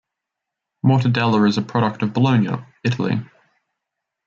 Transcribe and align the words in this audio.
Mortadella 0.83 1.47
is 1.47 1.59
a 1.59 1.61
product 1.61 2.01
of 2.01 2.11
Bologna, 2.11 2.49
Italy. 2.83 3.21